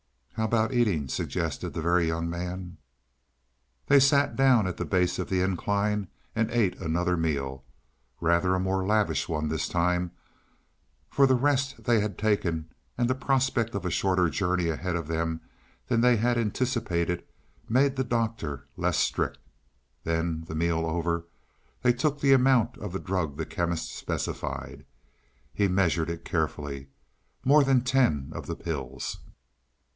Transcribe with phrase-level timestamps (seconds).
[0.33, 2.77] "How about eating?" suggested the Very Young Man.
[3.85, 7.63] They sat down at the base of the incline and ate another meal
[8.19, 10.09] rather a more lavish one this time,
[11.11, 15.07] for the rest they had taken, and the prospect of a shorter journey ahead of
[15.07, 15.41] them
[15.87, 17.23] than they had anticipated
[17.69, 19.37] made the Doctor less strict.
[20.03, 21.27] Then, the meal over,
[21.83, 24.83] they took the amount of the drug the Chemist specified.
[25.53, 26.87] He measured it carefully
[27.45, 29.19] more than ten of the pills.